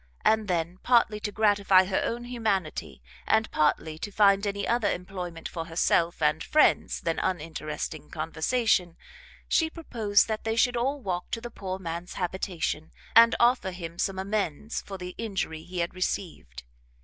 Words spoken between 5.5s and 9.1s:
herself and friends than uninteresting conversation,